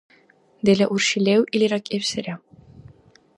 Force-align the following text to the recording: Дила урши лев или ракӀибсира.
Дила 0.65 0.85
урши 0.93 1.17
лев 1.25 1.41
или 1.55 1.65
ракӀибсира. 1.71 2.33